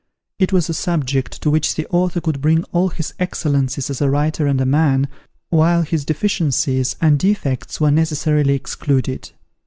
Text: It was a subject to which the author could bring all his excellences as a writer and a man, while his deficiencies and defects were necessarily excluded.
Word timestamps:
It 0.39 0.51
was 0.51 0.67
a 0.67 0.73
subject 0.73 1.39
to 1.43 1.51
which 1.51 1.75
the 1.75 1.85
author 1.91 2.19
could 2.21 2.41
bring 2.41 2.63
all 2.71 2.89
his 2.89 3.13
excellences 3.19 3.87
as 3.91 4.01
a 4.01 4.09
writer 4.09 4.47
and 4.47 4.59
a 4.59 4.65
man, 4.65 5.07
while 5.51 5.83
his 5.83 6.05
deficiencies 6.05 6.95
and 7.01 7.19
defects 7.19 7.79
were 7.79 7.91
necessarily 7.91 8.55
excluded. 8.55 9.29